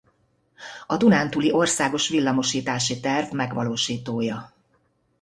A 0.87 0.97
dunántúli 0.97 1.51
országos 1.51 2.07
villamosítási 2.09 2.99
terv 2.99 3.31
megvalósítója. 3.33 4.53